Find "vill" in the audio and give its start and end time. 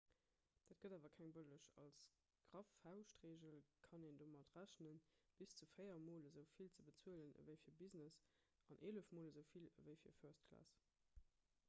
6.57-6.71, 9.59-9.69